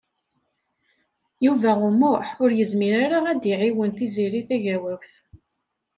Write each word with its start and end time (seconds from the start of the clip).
Yuba 1.45 1.71
U 1.85 1.89
Muḥ 1.99 2.27
ur 2.43 2.49
yezmir 2.53 2.93
ara 3.05 3.19
ad 3.27 3.43
iɛawen 3.51 3.91
Tiziri 3.97 4.41
Tagawawt. 4.47 5.13